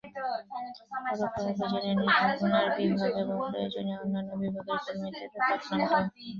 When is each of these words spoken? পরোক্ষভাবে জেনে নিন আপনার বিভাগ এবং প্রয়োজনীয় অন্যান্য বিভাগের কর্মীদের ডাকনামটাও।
পরোক্ষভাবে 0.51 1.51
জেনে 1.61 1.91
নিন 1.97 2.09
আপনার 2.25 2.65
বিভাগ 2.77 3.11
এবং 3.21 3.37
প্রয়োজনীয় 3.43 3.97
অন্যান্য 4.03 4.31
বিভাগের 4.41 4.77
কর্মীদের 4.79 5.27
ডাকনামটাও। 5.33 6.03